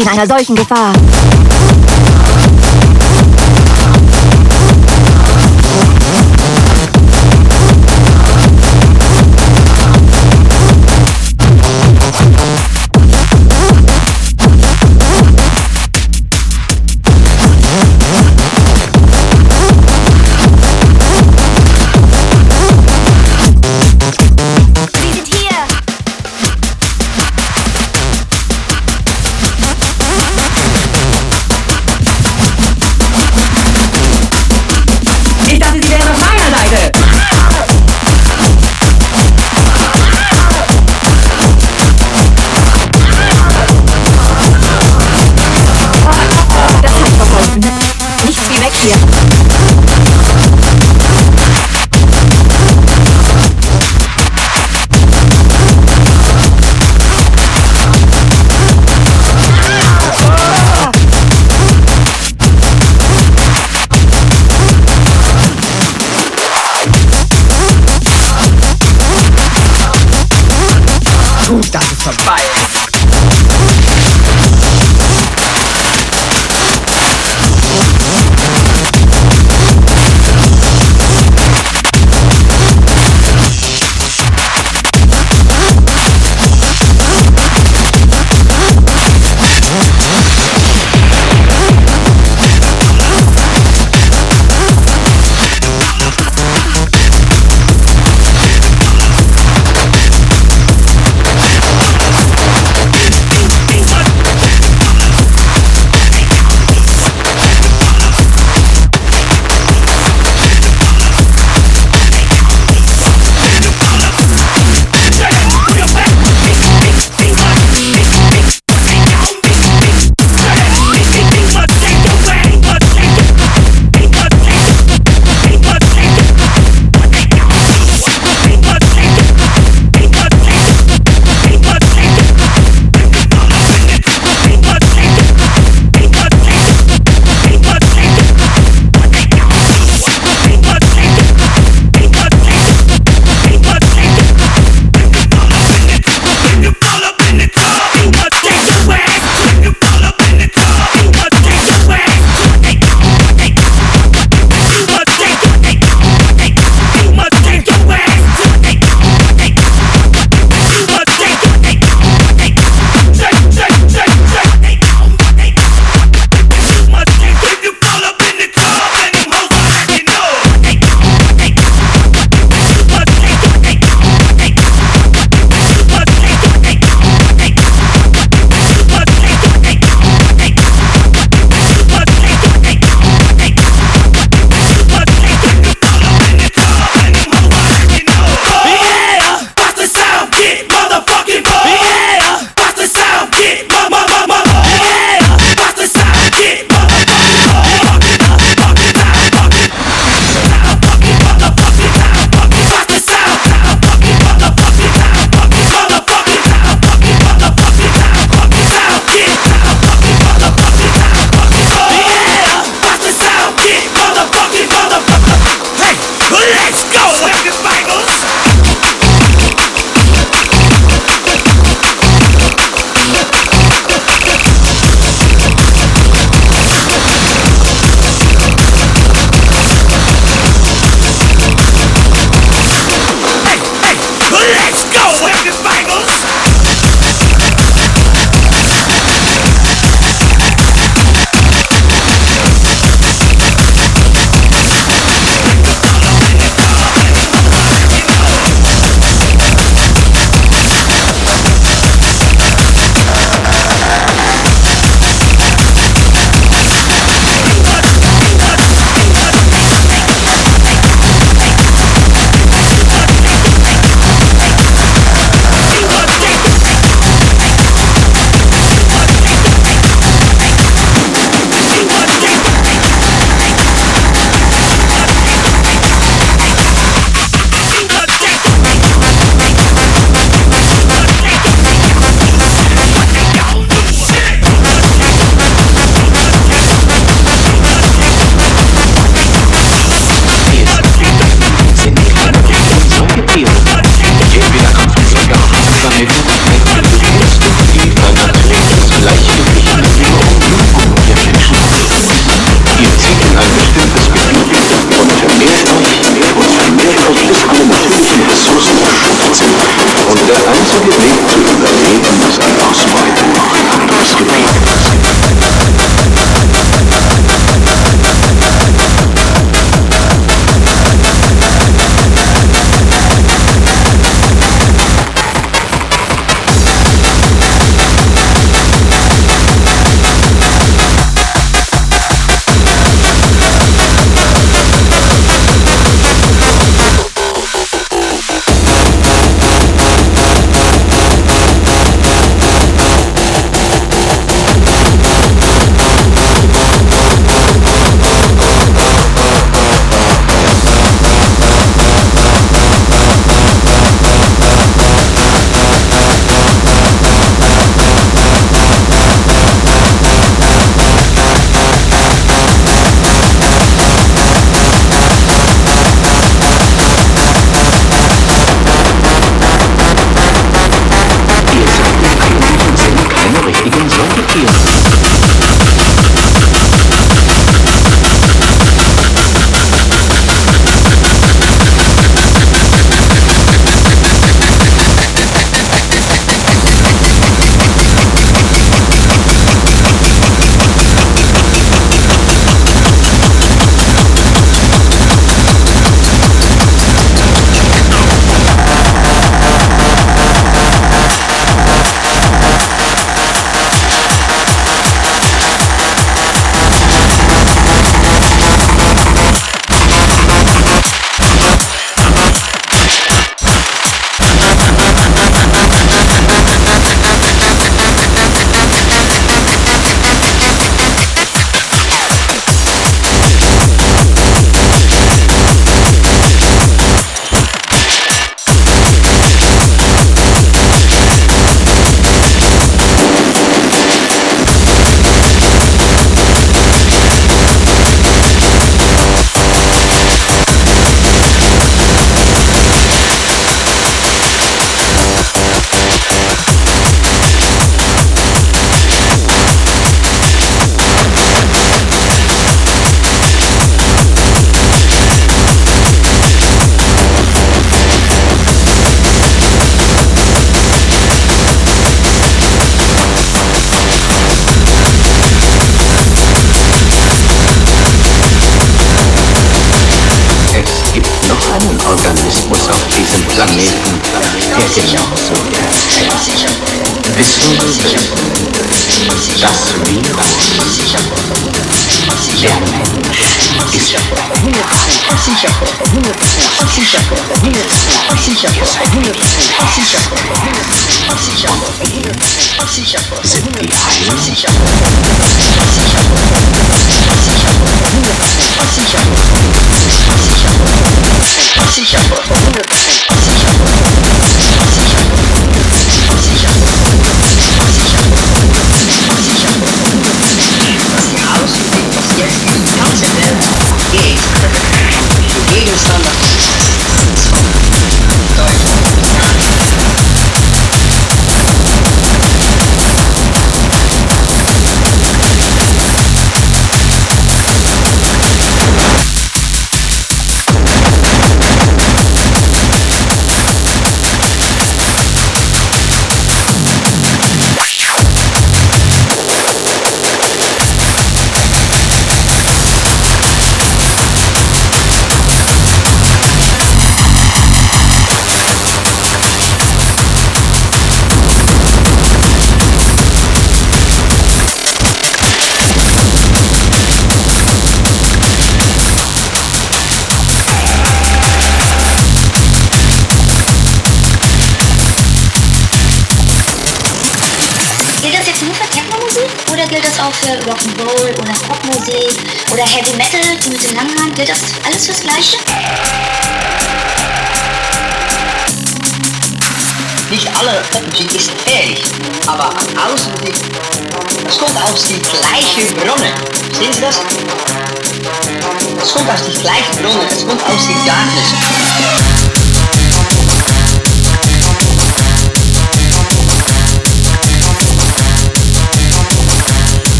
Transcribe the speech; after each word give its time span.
in 0.00 0.08
einer 0.08 0.26
solchen 0.26 0.54
Gefahr. 0.54 0.92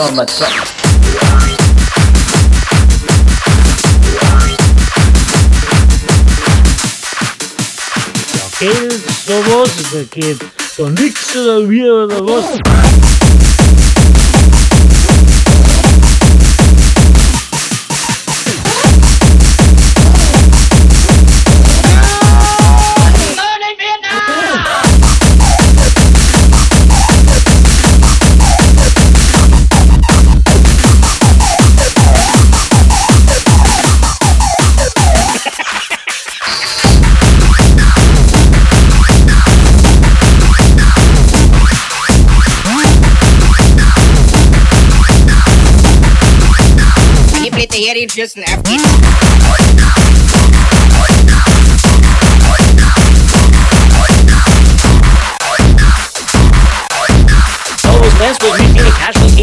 something 0.00 0.16
like 0.16 0.30
something. 0.30 0.56
Aquellos 8.52 9.02
kid? 9.74 9.98
de 9.98 10.06
quien 10.08 10.38
con 10.76 10.96
Rick 10.96 11.18
se 11.18 11.38
olvida. 11.38 12.06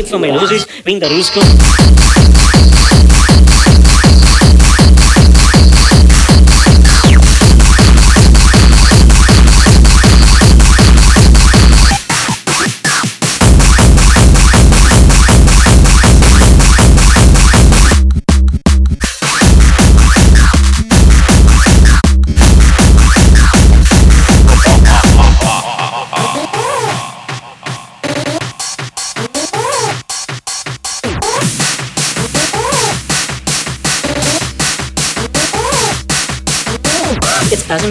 Instrumental 0.07 0.39
Music, 0.39 0.65
Vinda 0.85 1.09
Rusco. 1.09 1.41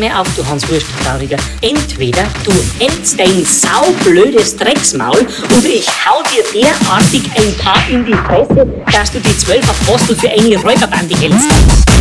Mal 0.09 0.21
auf, 0.21 0.29
du 0.37 0.47
Hans 0.47 0.69
Wursttrauriger. 0.69 1.37
Entweder 1.61 2.25
du 2.45 2.53
hältst 2.79 3.19
dein 3.19 3.45
saublödes 3.45 4.57
Drecksmaul 4.57 5.19
und 5.19 5.65
ich 5.65 5.87
hau 6.07 6.23
dir 6.23 6.45
derartig 6.53 7.23
ein 7.37 7.55
paar 7.57 7.83
in 7.89 8.05
die 8.05 8.15
Fresse, 8.15 8.67
dass 8.93 9.11
du 9.13 9.21
die 9.21 9.37
zwölf 9.39 9.69
Apostel 9.69 10.17
für 10.17 10.31
eine 10.31 10.57
Räuberbande 10.57 11.17
hältst. 11.17 11.96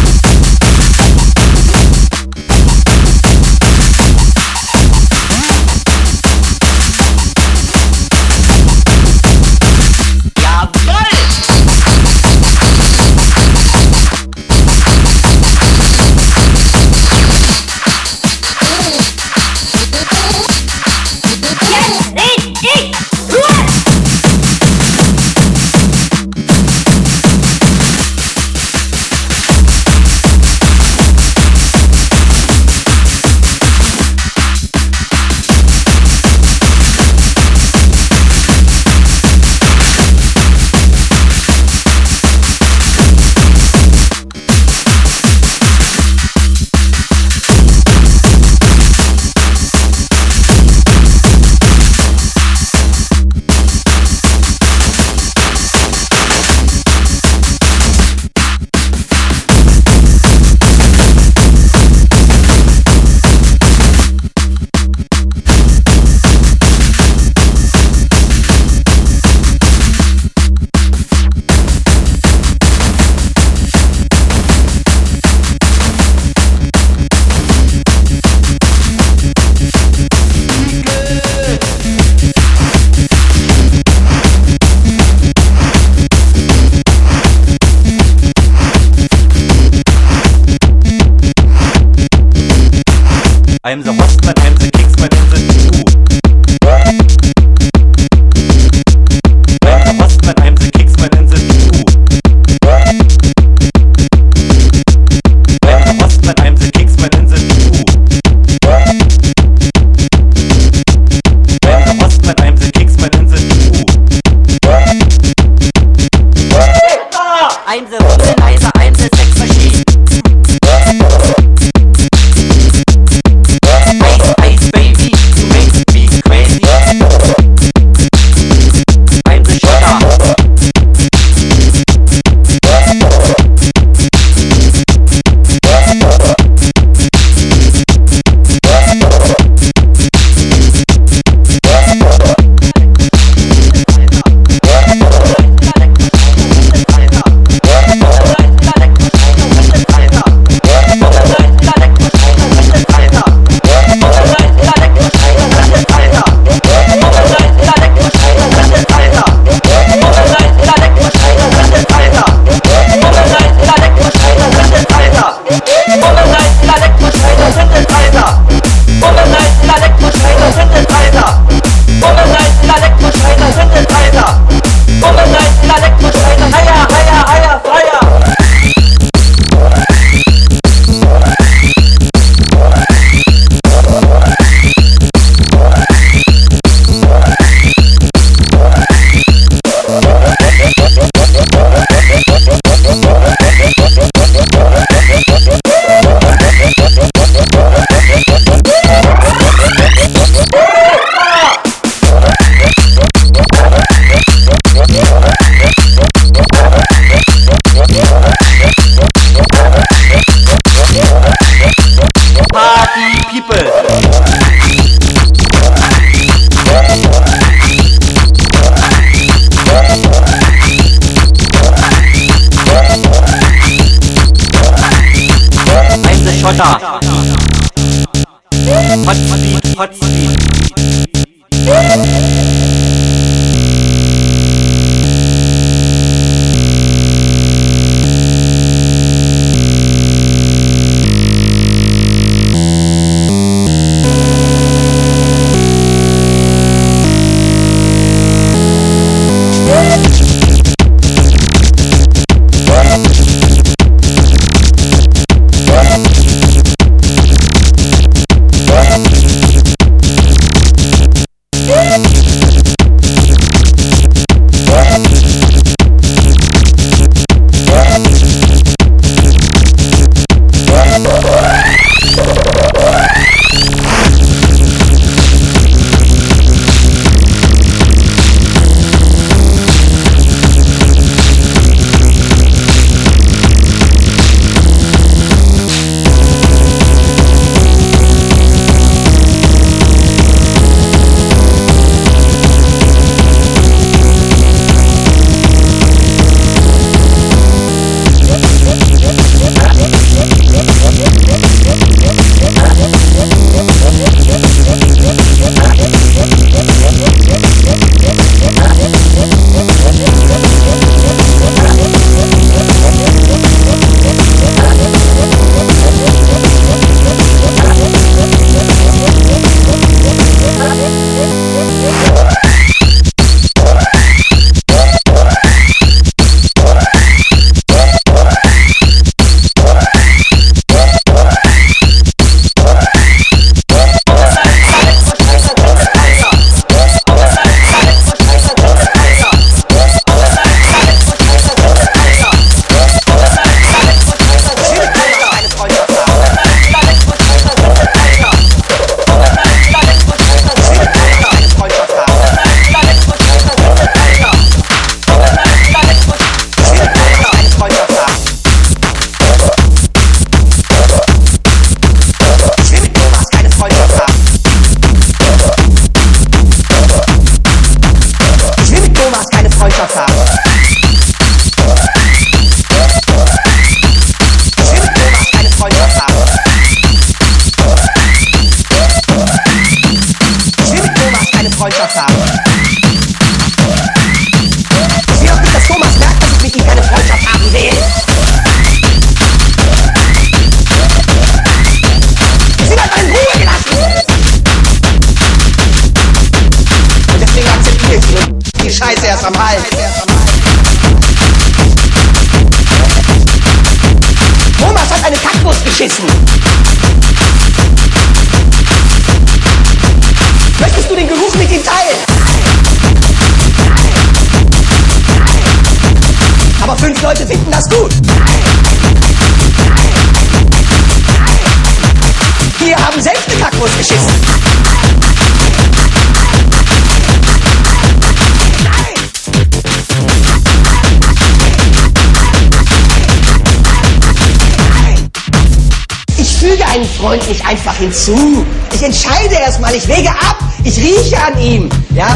Hinzu. 437.95 438.45
Ich 438.73 438.83
entscheide 438.83 439.35
erstmal, 439.35 439.73
ich 439.75 439.87
wege 439.87 440.09
ab, 440.09 440.37
ich 440.63 440.77
rieche 440.77 441.17
an 441.25 441.39
ihm. 441.39 441.69
Ja? 441.95 442.07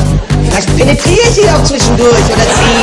Vielleicht 0.50 0.76
penetriere 0.76 1.30
ich 1.32 1.44
ihn 1.44 1.50
auch 1.50 1.64
zwischendurch 1.64 2.10
oder 2.10 2.44
sie. 2.44 2.79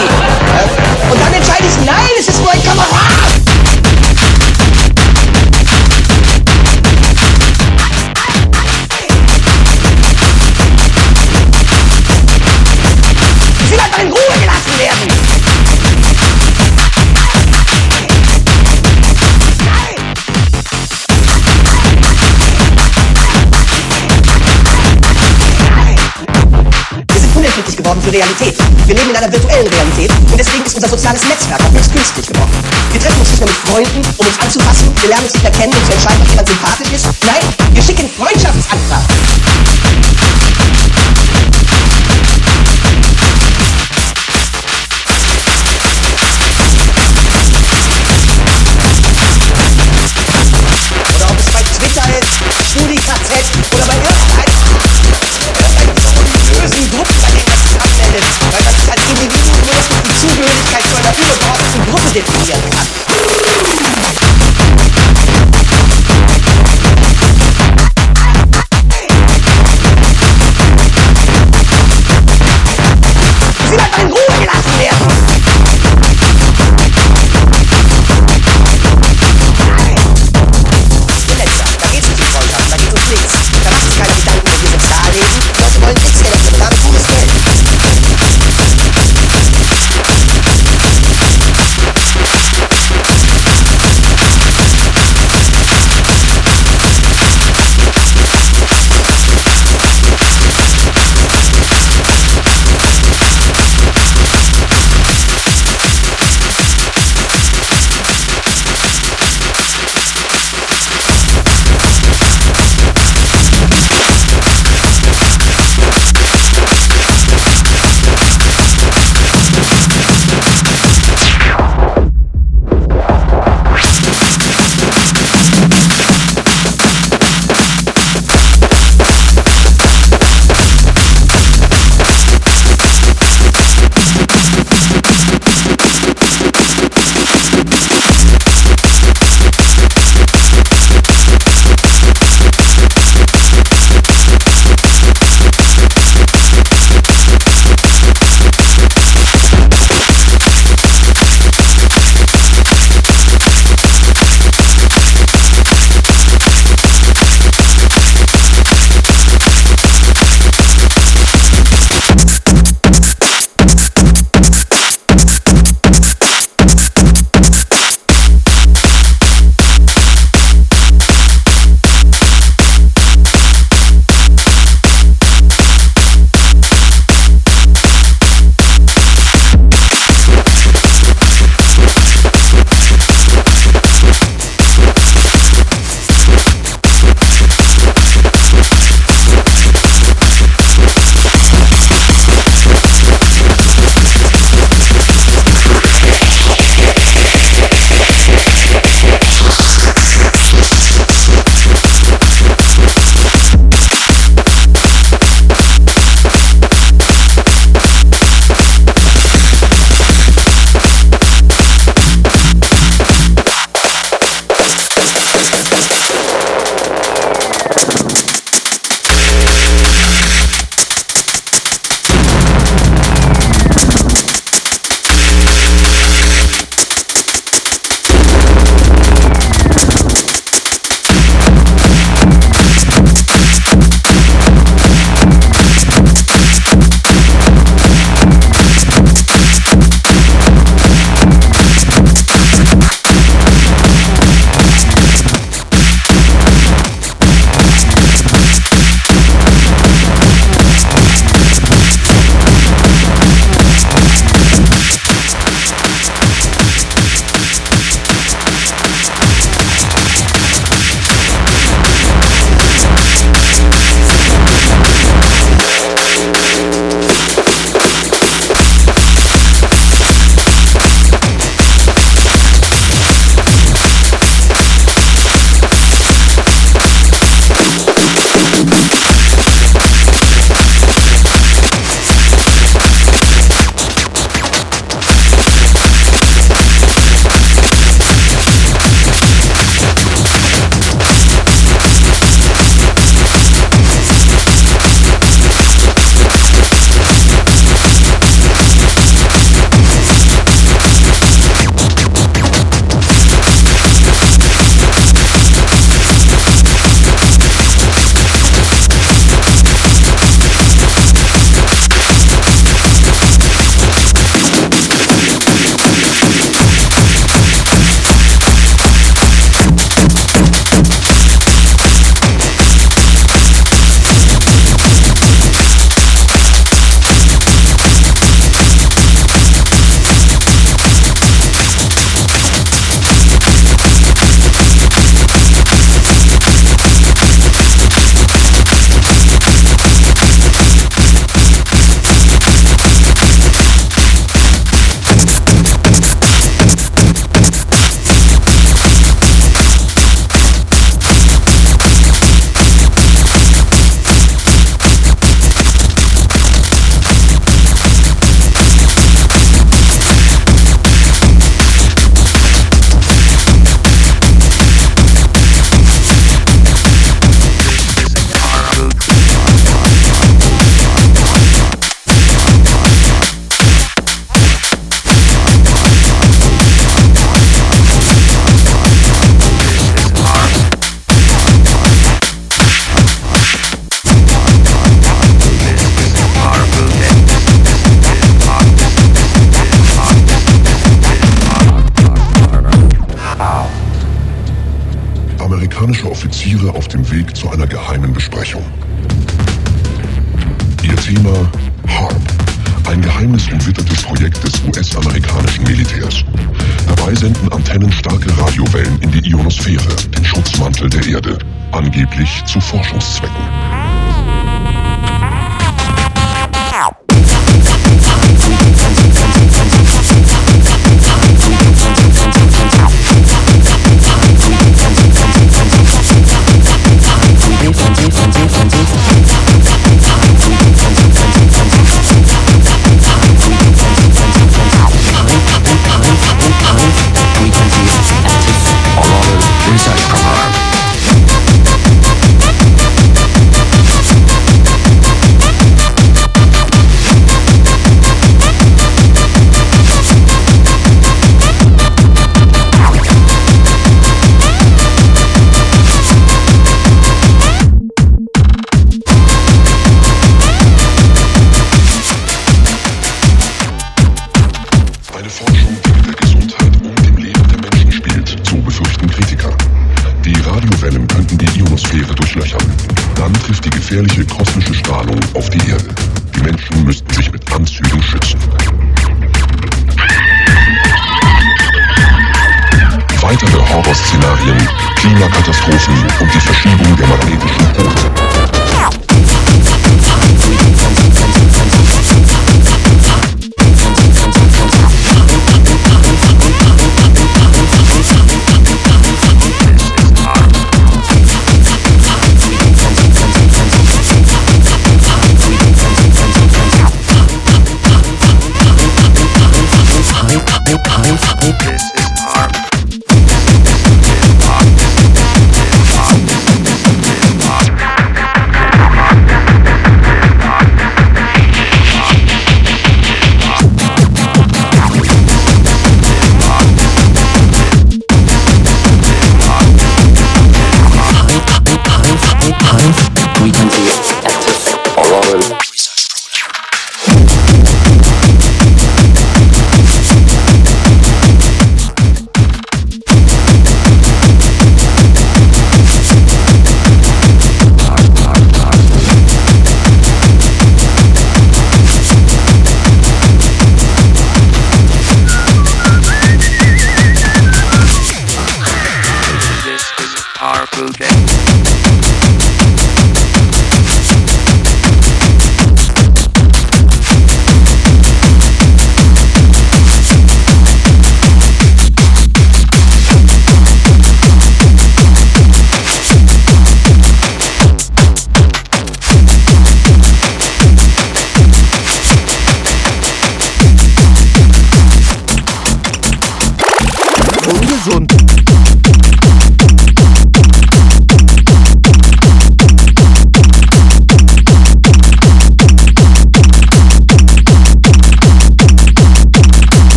Für 28.07 28.13
Realität. 28.13 28.55
Wir 28.87 28.95
leben 28.95 29.11
in 29.11 29.17
einer 29.17 29.33
virtuellen 29.33 29.67
Realität 29.67 30.11
und 30.31 30.39
deswegen 30.39 30.65
ist 30.65 30.77
unser 30.77 30.89
soziales 30.89 31.23
Netzwerk 31.29 31.61
auch 31.61 31.73
höchst 31.73 31.93
künstlich 31.93 32.27
geworden. 32.27 32.51
Wir 32.93 33.01
treffen 33.01 33.19
uns 33.19 33.31
nicht 33.31 33.41
mehr 33.41 33.49
mit 33.49 33.59
Freunden, 33.67 34.03
um 34.19 34.27
uns 34.27 34.39
anzupassen. 34.39 34.93
Wir 35.01 35.09
lernen 35.09 35.25
uns 35.25 35.33
nicht 35.35 35.43
mehr 35.43 35.53
kennen, 35.53 35.75
um 35.75 35.85
zu 35.85 35.93
entscheiden, 35.93 36.23
ob 36.23 36.29
jemand 36.29 36.49
sympathisch 36.49 36.93
ist. 36.93 37.07
Nein, 37.27 37.75
wir 37.75 37.83
schicken 37.83 38.09
Freundschaftsanfragen. 38.17 39.36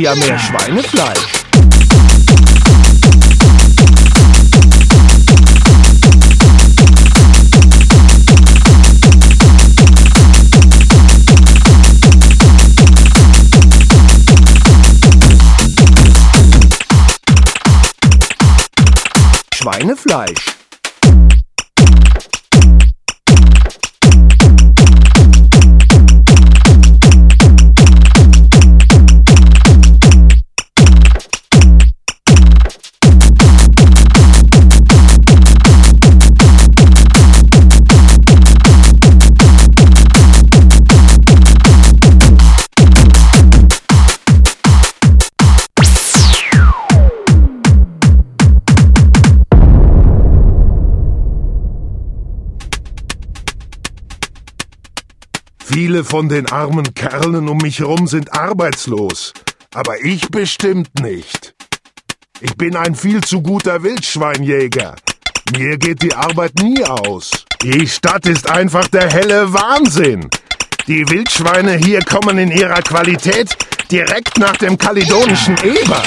Ja 0.00 0.14
mehr 0.14 0.38
Schweinefleisch. 0.38 1.18
Schweinefleisch. 19.54 20.39
Viele 56.00 56.08
von 56.08 56.28
den 56.30 56.50
armen 56.50 56.94
Kerlen 56.94 57.46
um 57.46 57.58
mich 57.58 57.80
herum 57.80 58.06
sind 58.06 58.32
arbeitslos, 58.32 59.34
aber 59.74 60.02
ich 60.02 60.30
bestimmt 60.30 60.98
nicht. 60.98 61.52
Ich 62.40 62.56
bin 62.56 62.74
ein 62.74 62.94
viel 62.94 63.22
zu 63.22 63.42
guter 63.42 63.82
Wildschweinjäger. 63.82 64.96
Mir 65.54 65.76
geht 65.76 66.02
die 66.02 66.14
Arbeit 66.14 66.54
nie 66.62 66.82
aus. 66.84 67.44
Die 67.62 67.86
Stadt 67.86 68.26
ist 68.26 68.48
einfach 68.48 68.88
der 68.88 69.10
helle 69.10 69.52
Wahnsinn. 69.52 70.30
Die 70.86 71.06
Wildschweine 71.10 71.76
hier 71.76 72.00
kommen 72.00 72.38
in 72.38 72.50
ihrer 72.50 72.80
Qualität 72.80 73.54
direkt 73.90 74.38
nach 74.38 74.56
dem 74.56 74.78
kaledonischen 74.78 75.58
Eber. 75.62 76.02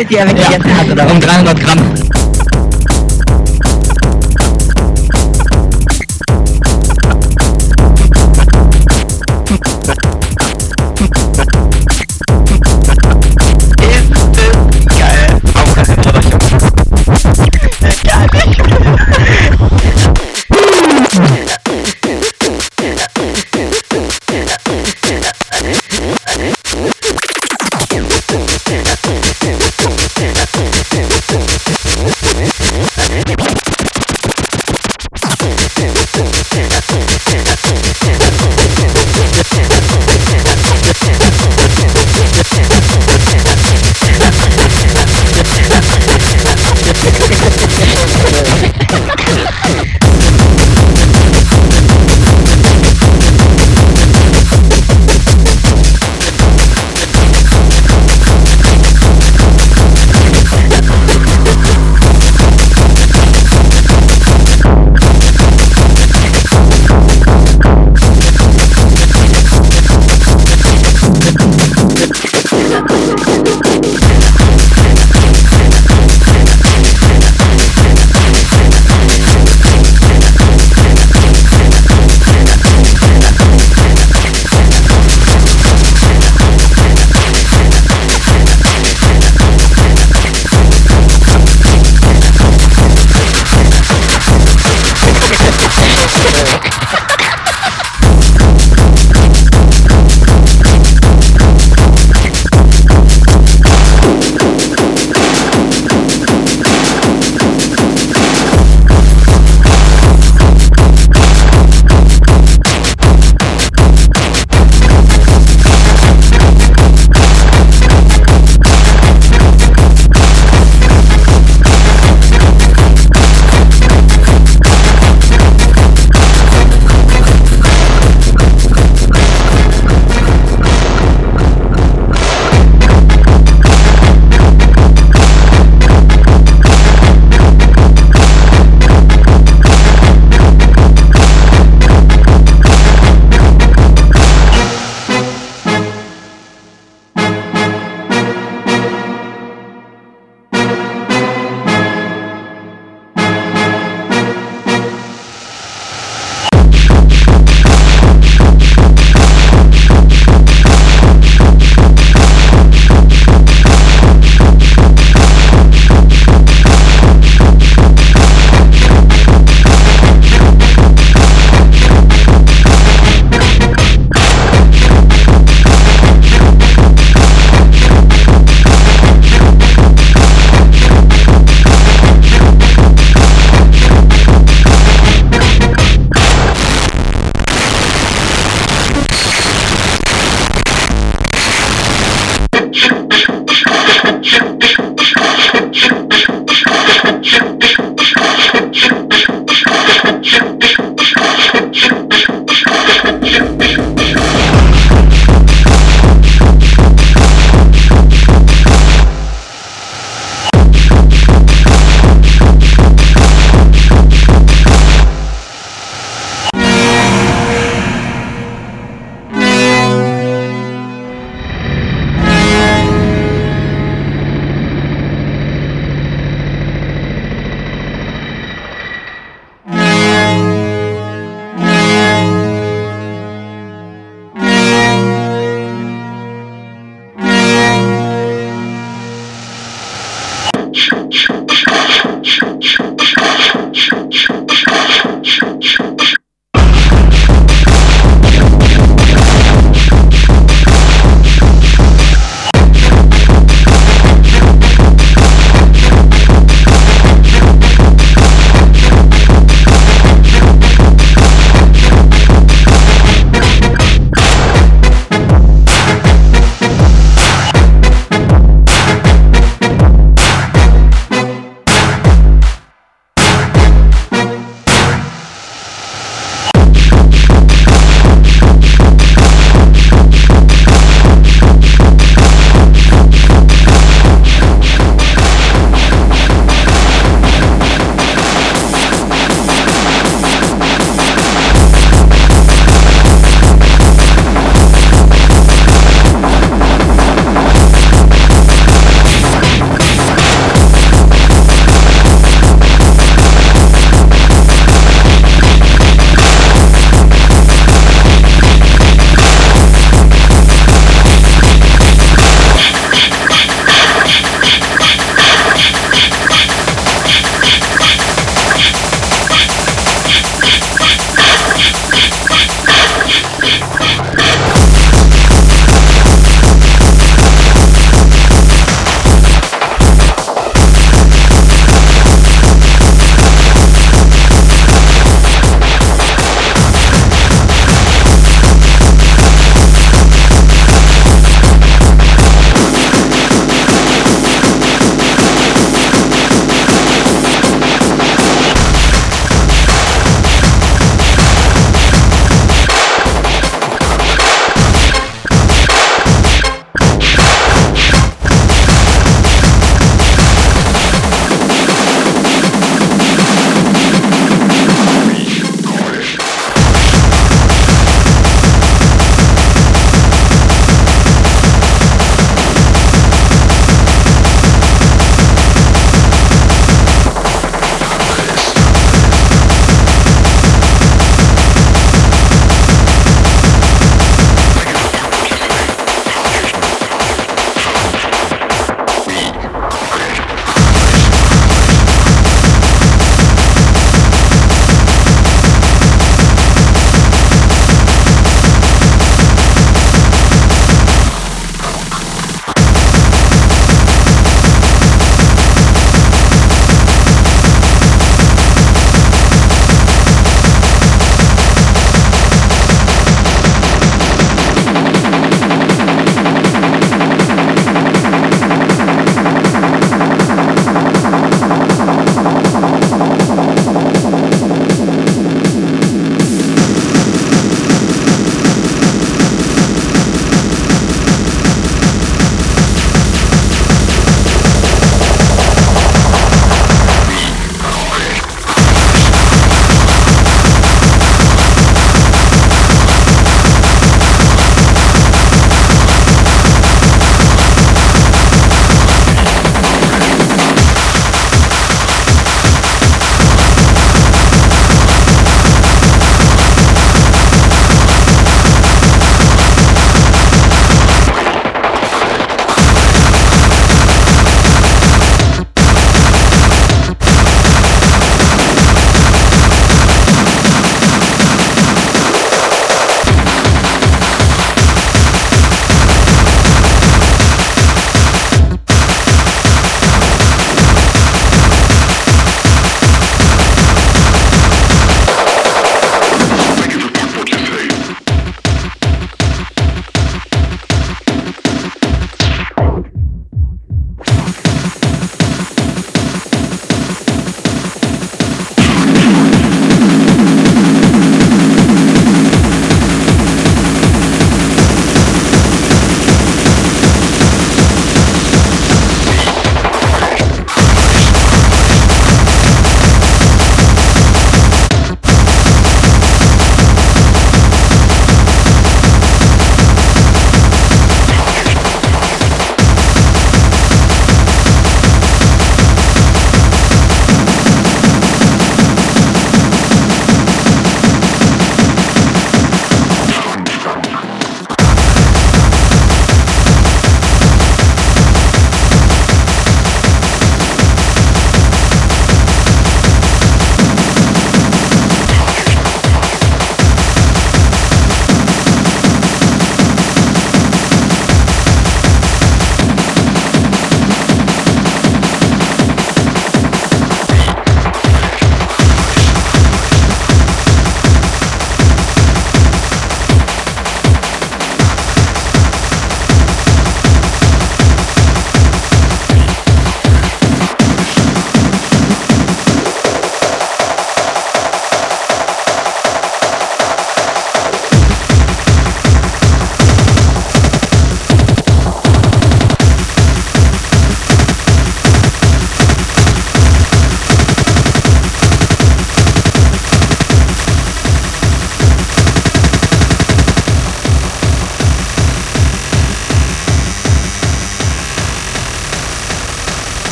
Schokolade, 0.00 0.04
die 0.04 0.16
er 0.16 0.26
weggegessen 0.26 0.76
hat, 0.76 0.90
oder? 0.90 1.10
Um 1.10 1.20
300 1.20 1.60
Gramm. 1.60 2.19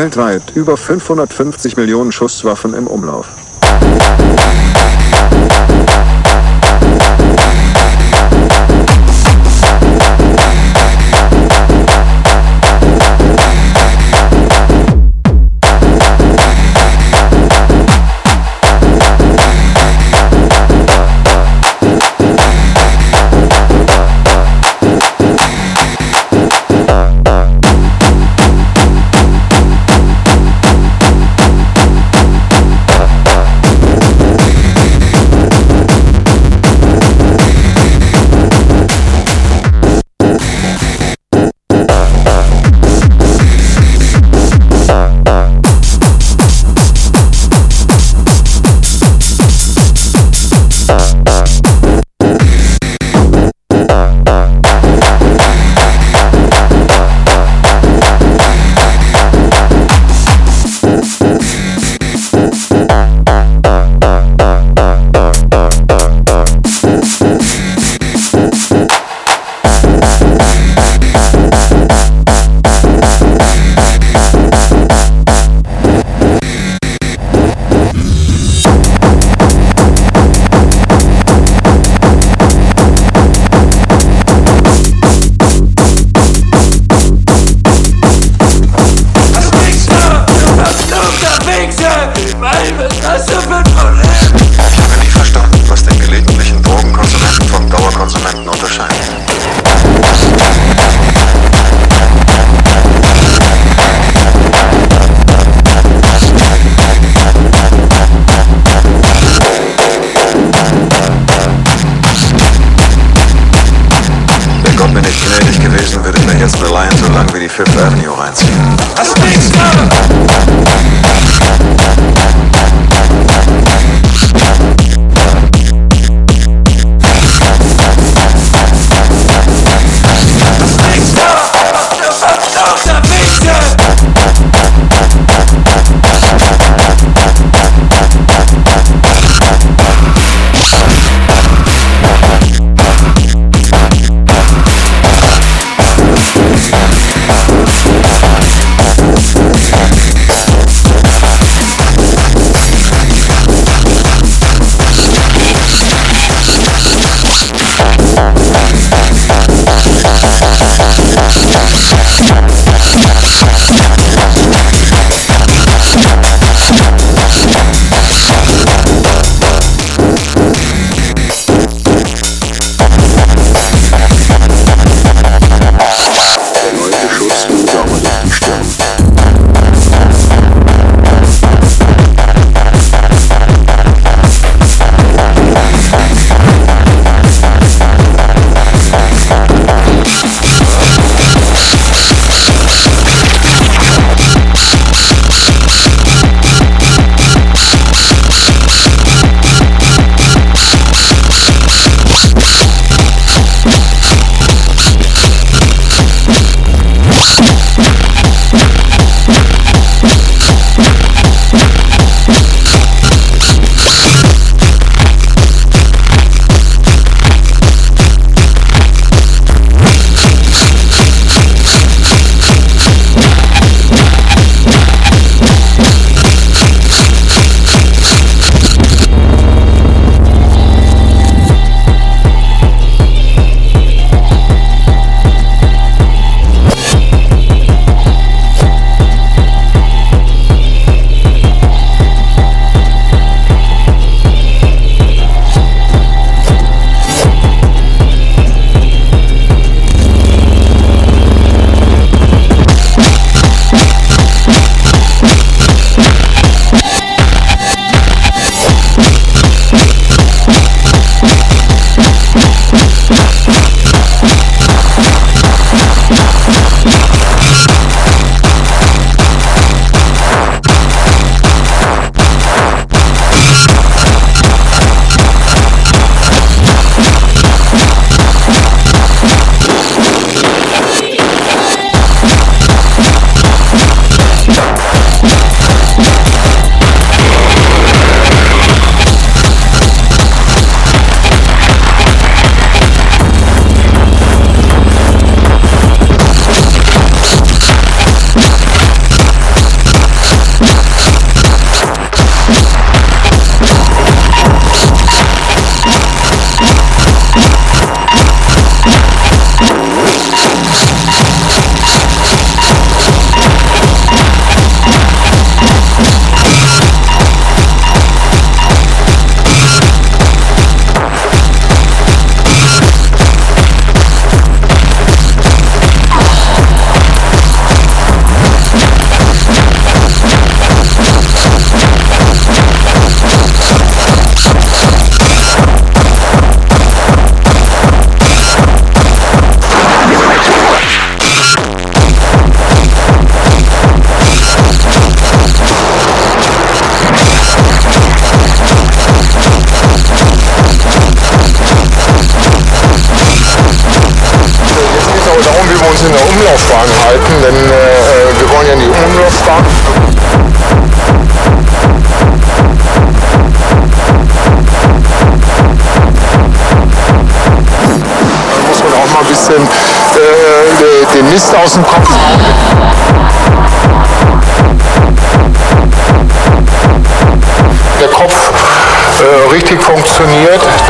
Weltweit 0.00 0.52
über 0.54 0.78
550 0.78 1.76
Millionen 1.76 2.10
Schusswaffen 2.10 2.72
im 2.72 2.86
Umlauf. 2.86 3.26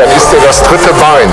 Dann 0.01 0.17
ist 0.17 0.33
er 0.33 0.41
das 0.41 0.62
dritte 0.62 0.95
Bein. 0.95 1.29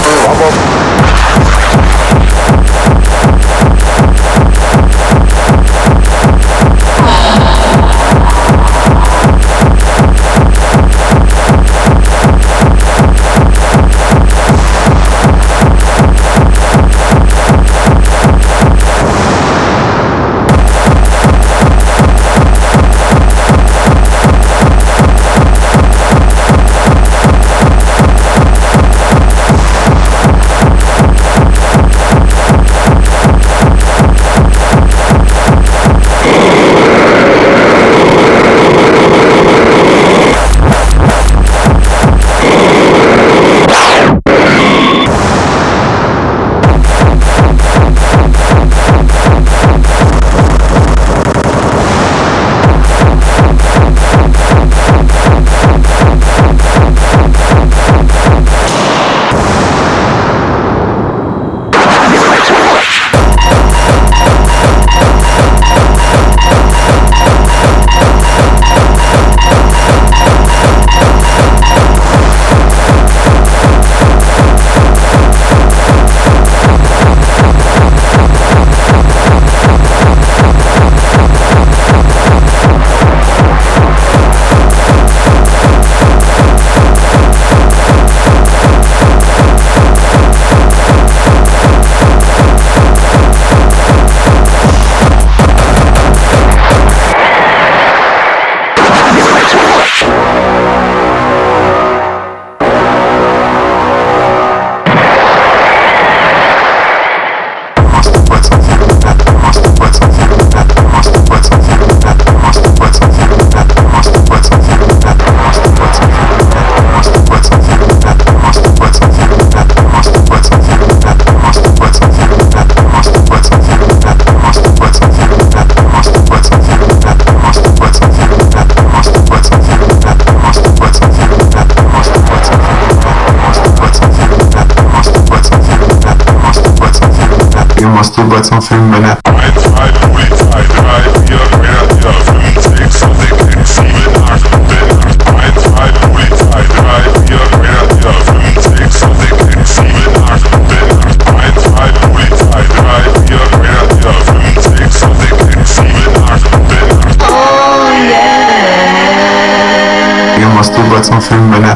Masturbationsfilm, 161.18 161.52
wenn 161.52 161.64
er 161.64 161.76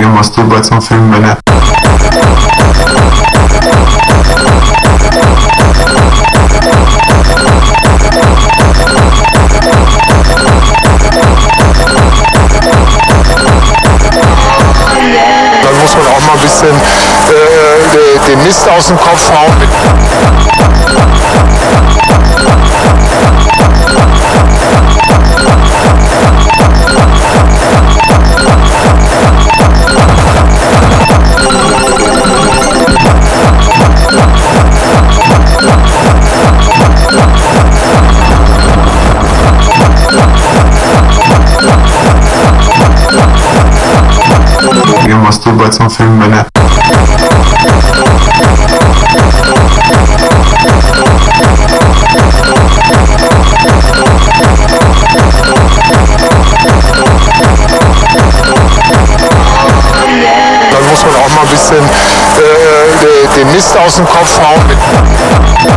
Ihr 0.00 0.08
Masturbationsfilm, 0.08 1.12
wenn 1.12 1.24
er 1.24 1.36
Dann 1.36 1.45
Mist 18.46 18.68
aus 18.68 18.86
dem 18.86 18.96
Kopf 18.96 19.32
hauen. 19.32 19.50
Ihr 45.08 45.16
Masturbationsfilm, 45.16 46.20
wenn 46.20 46.32
er 46.32 46.55
Mist 63.56 63.74
aus 63.78 63.96
dem 63.96 64.04
Kopf 64.04 64.38
hauen. 64.38 65.75